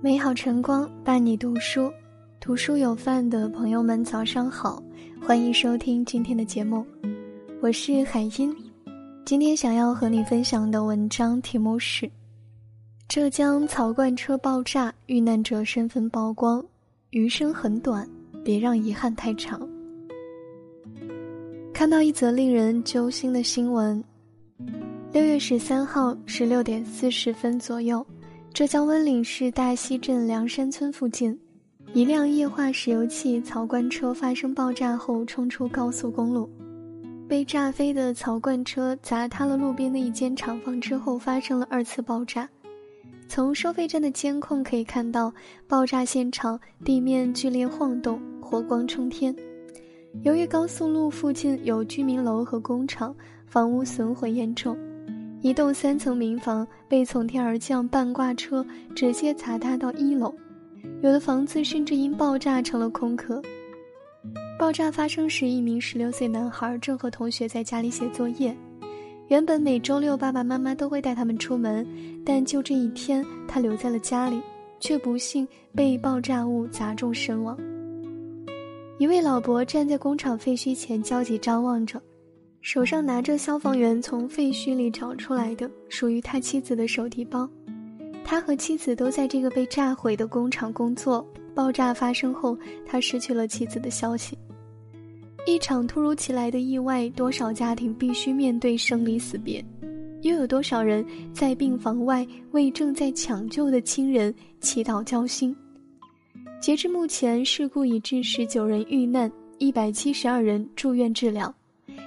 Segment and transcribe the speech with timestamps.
[0.00, 1.90] 美好晨光伴你读书，
[2.38, 4.82] 读书有饭的朋友们早上好，
[5.20, 6.84] 欢迎收听今天的节目，
[7.62, 8.54] 我是海音。
[9.24, 12.10] 今天想要和你分享的文章题目是：
[13.08, 16.62] 浙江槽罐车爆炸，遇难者身份曝光，
[17.10, 18.06] 余生很短，
[18.44, 19.66] 别让遗憾太长。
[21.72, 24.04] 看到一则令人揪心的新闻，
[25.12, 28.06] 六月十三号十六点四十分左右。
[28.54, 31.36] 浙江温岭市大溪镇梁山村附近，
[31.92, 36.48] 一辆液化石油气槽罐车发生爆炸后冲出高速公路，
[37.28, 42.48] 被炸飞的槽罐车砸塌了路边的一间厂房之后发生了二次爆炸。
[43.26, 45.34] 从收费站的监控可以看到，
[45.66, 49.34] 爆炸现场地面剧烈晃动，火光冲天。
[50.22, 53.12] 由于高速路附近有居民楼和工厂，
[53.48, 54.78] 房屋损毁严重。
[55.44, 58.64] 一栋三层民房被从天而降半挂车
[58.96, 60.34] 直接砸塌到一楼，
[61.02, 63.42] 有的房子甚至因爆炸成了空壳。
[64.58, 68.56] 爆炸发生时，一名十六岁男孩正和同学在家里写作业。
[69.28, 71.86] 原本每周六爸爸妈妈都会带他们出门，
[72.24, 74.40] 但就这一天，他留在了家里，
[74.80, 77.54] 却不幸被爆炸物砸中身亡。
[78.96, 82.00] 一位老伯站在工厂废墟前焦急张望着。
[82.64, 87.46] 手上拿着消防员从废墟里找出来的属于他妻子的手提包，
[88.24, 91.24] 他和妻子都在这个被炸毁的工厂工作。
[91.54, 92.56] 爆炸发生后，
[92.86, 94.36] 他失去了妻子的消息。
[95.46, 99.62] 一场突如其来的意外，多少家庭必须面对生离死别，
[100.22, 105.54] 又有多少人在病房外为正在抢救的亲人祈祷交心？
[106.62, 111.54] 截至目前，事故已致十九人遇难，一百七十二人住院治疗。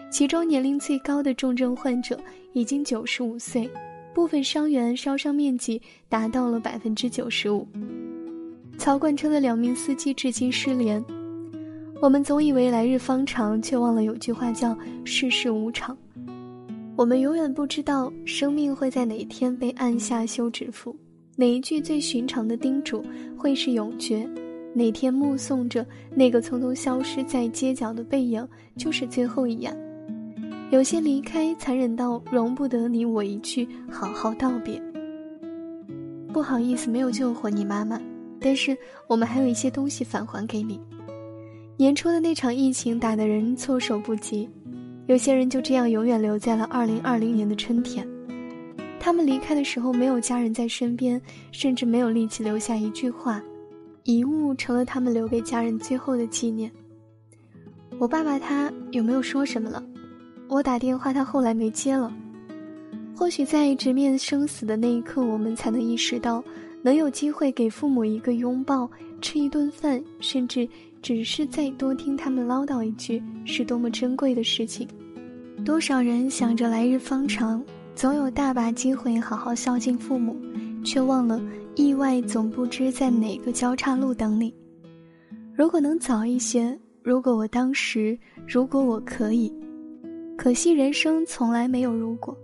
[0.10, 2.20] 其中年龄最高的重症患者
[2.54, 3.70] 已经九十五岁，
[4.14, 7.68] 部分伤员烧伤面积达到了百分之九十五。
[8.78, 11.04] 槽罐车的两名司机至今失联。
[12.02, 15.98] 我们总以为来日方长，却忘了有句话叫“世事无常”。
[16.96, 20.96] 我们永远不知道生命会在哪天被按下休止符，
[21.36, 23.04] 哪一句最寻常的叮嘱
[23.38, 24.28] 会是永诀，
[24.74, 29.76] 哪天目送着那个匆匆消失在街角的背影就是最后一眼。
[30.70, 34.82] 有些离开残忍到容不得你我一句好好道别。
[36.34, 38.00] 不好意思，没有救活你妈妈，
[38.38, 40.80] 但是我们还有一些东西返还给你。
[41.78, 44.50] 年初的那场疫情打得人措手不及，
[45.06, 48.06] 有些人就这样永远留在了二零二零年的春天。
[49.00, 51.22] 他们离开的时候没有家人在身边，
[51.54, 53.42] 甚至没有力气留下一句话，
[54.04, 56.70] 遗物成了他们留给家人最后的纪念。
[58.00, 59.82] 我爸爸他有没有说什么了？
[60.50, 62.12] 我打电话，他后来没接了。
[63.16, 66.44] 或许在直面生死的那一刻，我们才能意识到，
[66.82, 68.90] 能有机会给父母一个拥抱、
[69.22, 70.68] 吃一顿饭，甚至
[71.02, 74.88] 只是再多听他们唠叨一句，是多么珍贵的事情。
[75.66, 77.64] 多少人想着来日方长，
[77.96, 80.38] 总有大把机会好好孝敬父母，
[80.86, 81.42] 却忘了
[81.76, 84.54] 意外总不知在哪个交叉路等你。
[85.56, 89.52] 如果能早一些，如果我当时，如果我可以。
[90.38, 92.38] 可惜人生从来没有如果。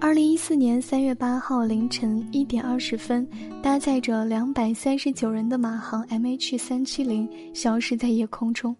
[0.00, 3.28] 二零一四年三月八号凌晨一点二十分，
[3.60, 8.74] 搭载着两百三十九人的马航 MH 三七零消失在夜空中。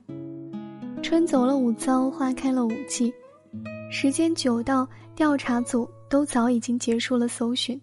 [1.03, 3.13] 春走了五遭，花开了五季，
[3.91, 7.79] 时间久到调查组都早已经结束了搜寻，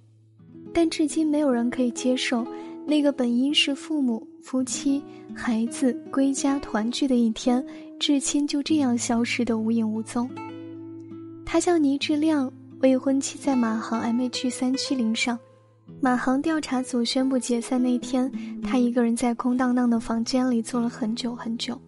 [0.73, 2.47] 但至今没有人可以接受
[2.85, 5.03] 那个本应是父母、夫妻、
[5.33, 7.65] 孩子归家团聚的一天。
[7.97, 10.29] 至亲就这样消失的无影无踪。
[11.45, 12.51] 他叫倪志亮，
[12.81, 15.39] 未婚妻在马航 MH 三七零上。
[16.01, 18.29] 马航调查组宣布解散那天，
[18.61, 21.79] 他一个人在空荡荡的房间里坐了很久很久。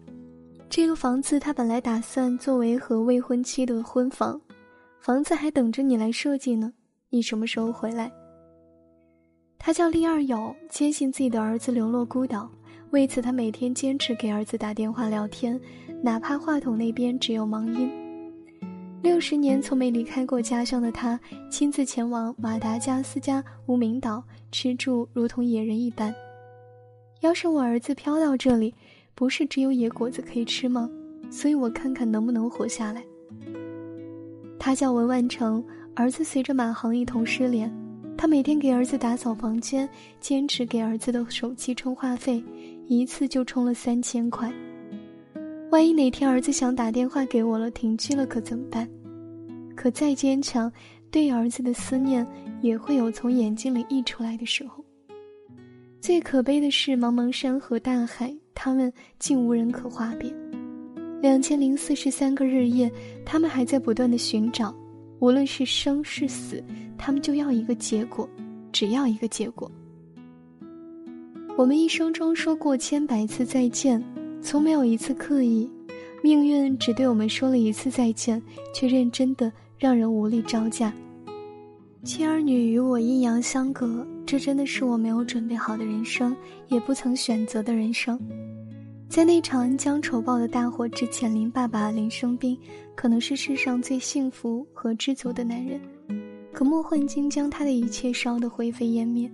[0.70, 4.40] 这个房子他本来打算作为和未婚妻的婚房，
[5.00, 6.72] 房子还等着你来设计呢。
[7.10, 8.10] 你什么时候回来？
[9.58, 12.48] 他叫厉二友，坚信自己的儿子流落孤岛。
[12.90, 15.60] 为此，他每天坚持给儿子打电话聊天，
[16.02, 17.90] 哪怕话筒那边只有忙音。
[19.02, 21.20] 六十年从没离开过家乡的他，
[21.50, 26.14] 亲自前往马达加斯加无名岛吃住，如同野人一般。
[27.20, 28.74] 要是我儿子飘到这里，
[29.14, 30.88] 不是只有野果子可以吃吗？
[31.30, 33.04] 所以我看看能不能活下来。
[34.58, 35.62] 他叫文万成，
[35.94, 37.70] 儿子随着马航一同失联。
[38.18, 39.88] 他每天给儿子打扫房间，
[40.18, 42.42] 坚持给儿子的手机充话费，
[42.88, 44.52] 一次就充了三千块。
[45.70, 48.88] 万一哪天儿子想打电话给我了，停机了，可怎么办？
[49.76, 50.70] 可再坚强，
[51.12, 52.26] 对儿子的思念
[52.60, 54.84] 也会有从眼睛里溢出来的时候。
[56.00, 60.28] 最可悲的是，茫茫山河大海，他们竟无人可话别。
[61.22, 62.90] 两千零四十三个日夜，
[63.24, 64.74] 他们还在不断的寻找，
[65.20, 66.62] 无论是生是死，
[66.96, 68.28] 他们就要一个结果，
[68.72, 69.70] 只要一个结果。
[71.56, 74.02] 我们一生中说过千百次再见，
[74.40, 75.68] 从没有一次刻意。
[76.22, 78.42] 命运只对我们说了一次再见，
[78.74, 80.92] 却认真的让人无力招架。
[82.04, 86.36] 妻儿女与我阴阳相隔，这真的是我没有准备好的人生，
[86.68, 88.18] 也不曾选择的人生。
[89.08, 92.56] 在那场恩将仇报的大火之前，林爸爸林生斌
[92.94, 95.80] 可能是世上最幸福和知足的男人，
[96.52, 99.28] 可莫幻晶将他的一切烧得灰飞烟灭。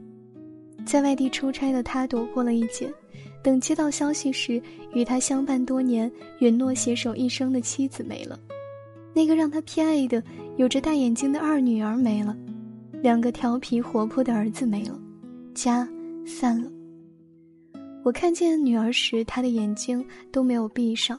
[0.86, 2.88] 在外地出差的他躲过了一劫，
[3.42, 4.62] 等接到消息时，
[4.94, 8.38] 与他相伴多年、允诺携手一生的妻子没了，
[9.12, 10.22] 那个让他偏爱的、
[10.56, 12.36] 有着大眼睛的二女儿没了。
[13.02, 14.98] 两个调皮活泼的儿子没了，
[15.52, 15.86] 家
[16.24, 16.70] 散了。
[18.04, 21.18] 我看见女儿时，她的眼睛都没有闭上。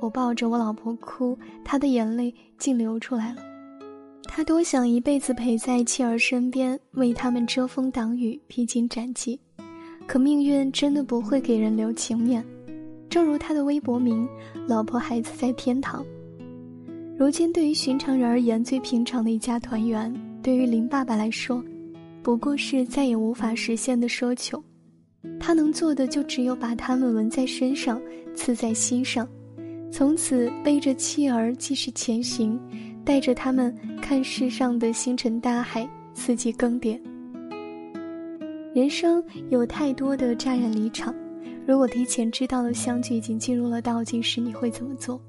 [0.00, 3.42] 我抱着我老婆哭，她的眼泪竟流出来了。
[4.24, 9.38] 她多想一辈子陪在妻儿身边，为他们遮风挡雨、披荆斩棘。
[10.06, 12.42] 可命运真的不会给人留情面。
[13.10, 14.26] 正如他的微博名
[14.66, 16.02] ：“老婆孩子在天堂。”
[17.14, 20.10] 如今，对于寻常人而言，最平常的一家团圆。
[20.42, 21.62] 对于林爸爸来说，
[22.22, 24.64] 不过是再也无法实现的奢求。
[25.38, 28.00] 他能做的就只有把他们纹在身上，
[28.34, 29.28] 刺在心上，
[29.90, 32.58] 从此背着妻儿继续前行，
[33.04, 37.00] 带着他们看世上的星辰大海，四季更迭。
[38.74, 41.14] 人生有太多的乍然离场，
[41.66, 45.20] 如果提前知道了相聚已经进入了倒计时，你会怎么做？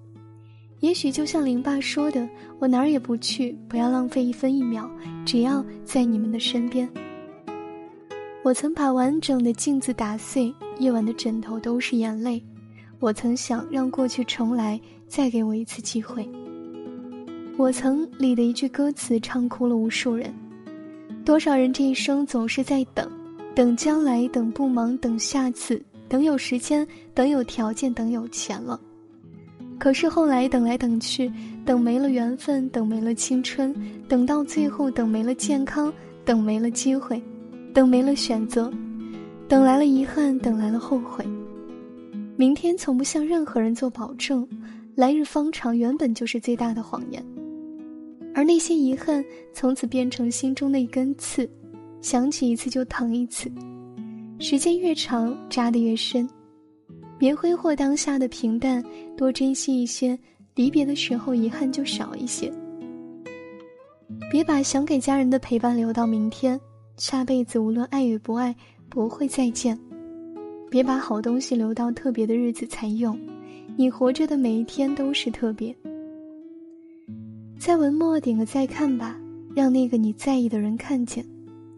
[0.80, 2.28] 也许就像林爸说的，
[2.60, 4.90] 我哪儿也不去，不要浪费一分一秒，
[5.26, 6.90] 只要在你们的身边。
[8.44, 12.44] 我曾把完整的镜子打碎，夜晚的枕头都是眼泪。
[13.00, 16.30] 我曾想让过去重来，再给我一次机会。
[17.56, 20.34] 我曾里的一句歌词唱哭了无数人。
[21.24, 23.10] 多少人这一生总是在等，
[23.56, 28.78] 等将来，等不忙，等下次，等有时间，等有条件，等有钱了。
[29.80, 31.32] 可是后来等来等去，
[31.66, 33.74] 等没了缘分，等没了青春，
[34.10, 35.92] 等到最后等没了健康，
[36.26, 37.22] 等没了机会，
[37.74, 38.72] 等没了选择，
[39.48, 41.26] 等来了遗憾，等来了后悔。
[42.36, 44.48] 明天从不向任何人做保证，
[44.96, 47.24] 来日方长原本就是最大的谎言。
[48.36, 49.24] 而那些遗憾
[49.54, 51.50] 从此变成心中的一根刺，
[52.02, 53.52] 想起一次就疼一次，
[54.40, 56.28] 时间越长扎得越深。
[57.18, 58.84] 别挥霍当下的平淡，
[59.18, 60.18] 多珍惜一些。
[60.56, 62.52] 离别的时候，遗憾就少一些。
[64.30, 66.60] 别把想给家人的陪伴留到明天，
[66.98, 68.56] 下辈子无论爱与不爱，
[68.90, 69.78] 不会再见。
[70.70, 73.20] 别把好东西留到特别的日子才用，
[73.76, 75.76] 你活着的每一天都是特别。
[77.60, 79.20] 在文末点个再看吧，
[79.56, 81.26] 让那个你在意的人看见。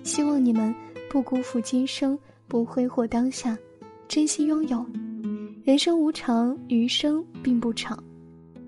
[0.03, 0.73] 希望你们
[1.09, 2.17] 不辜负今生，
[2.47, 3.57] 不挥霍当下，
[4.07, 4.85] 珍惜拥有。
[5.63, 8.01] 人生无常，余生并不长，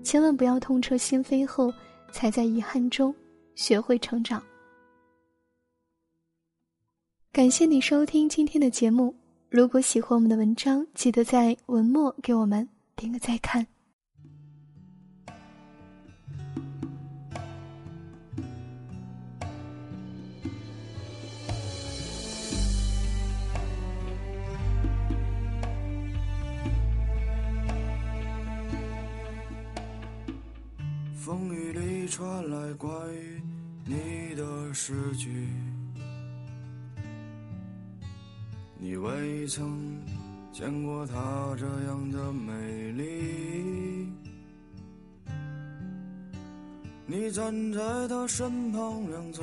[0.02, 1.72] 千万不要痛彻心扉后，
[2.10, 3.14] 才在遗憾中
[3.54, 4.42] 学会成长。
[7.30, 9.14] 感谢你收听今天的节目，
[9.48, 13.64] 如果喜欢我们的文章，记得在文末给我们点个再看。
[31.14, 33.40] 风雨里传来关于
[33.84, 35.46] 你的诗句，
[38.88, 40.00] 你未曾
[40.50, 41.14] 见过她
[41.58, 44.08] 这样的美丽。
[47.04, 49.42] 你站在她身旁两侧，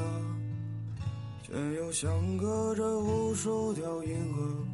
[1.44, 4.66] 却又相隔着无数条银河，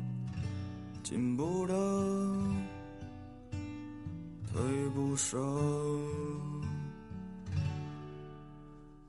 [1.03, 1.73] 进不得，
[4.53, 4.61] 退
[4.95, 5.37] 不舍。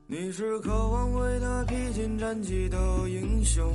[0.07, 2.77] 你是渴望为他披荆斩棘的
[3.09, 3.73] 英雄，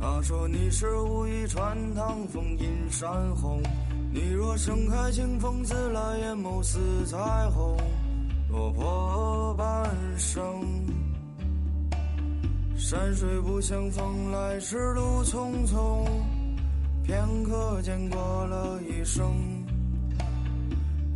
[0.00, 3.62] 他说你是武夷川塘风映山红。
[4.12, 7.16] 你若盛开，清风自来，眼眸似彩
[7.50, 7.76] 虹，
[8.48, 10.42] 落魄半生。
[12.76, 16.06] 山水不相逢，来时路匆匆，
[17.02, 19.34] 片刻间过了一生，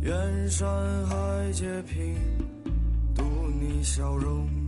[0.01, 0.67] 愿山
[1.07, 2.15] 海皆平，
[3.15, 3.23] 独
[3.59, 3.81] 你。
[3.83, 4.62] 笑容。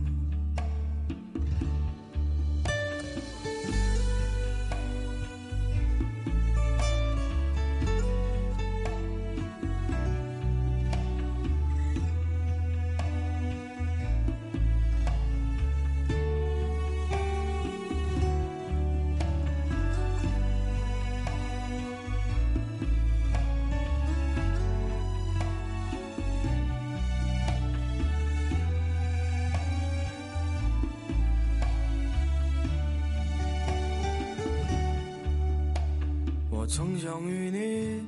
[36.76, 38.06] 曾想与你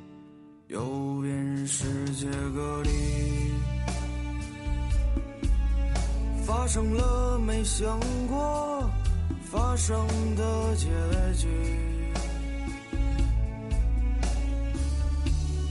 [0.66, 2.90] 游遍世界各地，
[6.44, 7.98] 发生了没想
[8.28, 8.90] 过
[9.50, 10.06] 发生
[10.36, 10.86] 的结
[11.34, 11.48] 局，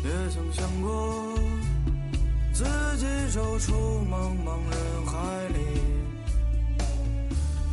[0.03, 1.35] 也曾想过
[2.51, 2.63] 自
[2.97, 3.73] 己走出
[4.09, 5.59] 茫茫人海里，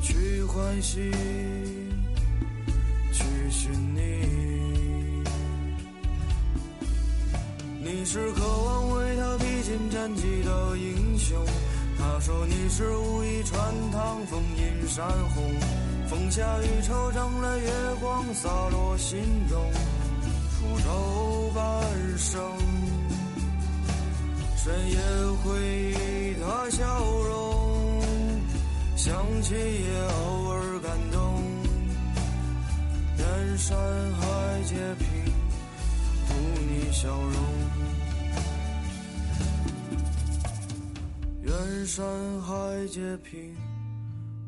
[0.02, 1.11] 去欢喜。
[3.16, 4.43] 去寻你，
[7.96, 11.38] 你是渴望为他披荆斩棘的英雄。
[11.96, 13.56] 他说你是武艺穿
[13.92, 15.44] 堂风引山红，
[16.08, 17.70] 风下雨惆怅了月
[18.00, 19.70] 光洒落心中，
[20.58, 22.42] 出走半生，
[24.56, 24.98] 深夜
[25.44, 25.60] 回
[25.92, 28.02] 忆他笑容，
[28.96, 31.42] 想起也偶尔感动。
[33.16, 33.78] 人山
[34.14, 35.24] 海皆平，
[36.94, 37.32] 笑容。
[41.42, 42.06] 远山
[42.40, 43.56] 海皆平，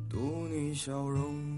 [0.09, 1.56] 独你笑容。